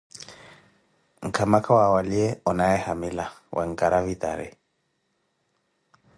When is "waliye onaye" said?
1.93-2.77